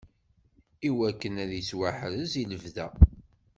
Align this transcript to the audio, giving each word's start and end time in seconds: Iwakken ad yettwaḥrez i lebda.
Iwakken 0.89 1.35
ad 1.43 1.51
yettwaḥrez 1.53 2.31
i 2.41 2.43
lebda. 2.51 2.87